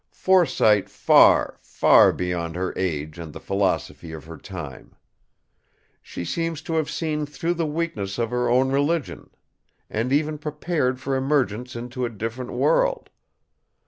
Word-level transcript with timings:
Foresight 0.09 0.89
far, 0.89 1.59
far 1.61 2.11
beyond 2.11 2.55
her 2.55 2.73
age 2.75 3.19
and 3.19 3.31
the 3.31 3.39
philosophy 3.39 4.11
of 4.13 4.25
her 4.25 4.35
time. 4.39 4.95
She 6.01 6.25
seems 6.25 6.63
to 6.63 6.73
have 6.73 6.89
seen 6.89 7.27
through 7.27 7.53
the 7.53 7.67
weakness 7.67 8.17
of 8.17 8.31
her 8.31 8.49
own 8.49 8.71
religion, 8.71 9.29
and 9.91 10.11
even 10.11 10.39
prepared 10.39 10.99
for 10.99 11.15
emergence 11.15 11.75
into 11.75 12.03
a 12.03 12.09
different 12.09 12.51
world. 12.53 13.11